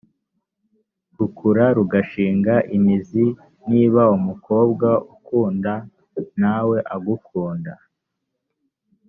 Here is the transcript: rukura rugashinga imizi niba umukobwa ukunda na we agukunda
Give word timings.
rukura 1.17 1.65
rugashinga 1.77 2.55
imizi 2.75 3.25
niba 3.69 4.01
umukobwa 4.17 4.87
ukunda 5.15 5.73
na 6.41 6.55
we 6.67 6.77
agukunda 6.95 7.73